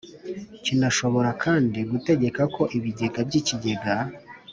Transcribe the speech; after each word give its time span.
kinashobora 0.63 1.29
kandi 1.43 1.79
gutegeka 1.91 2.41
ko 2.55 2.63
ibigega 2.77 3.19
by 3.27 3.33
ikigega 3.39 3.95